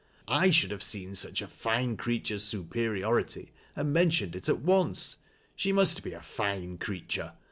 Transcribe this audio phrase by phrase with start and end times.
[0.27, 1.15] I should have sieoi.
[1.15, 4.55] such a fine creature's superiority, and mentioned it a!
[4.55, 5.17] once.
[5.55, 7.33] She must be a fine creature.